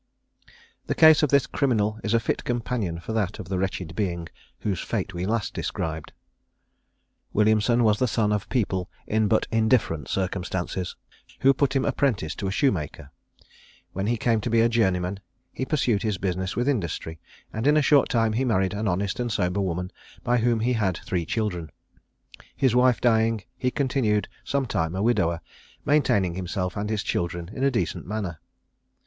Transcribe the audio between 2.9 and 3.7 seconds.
for that of the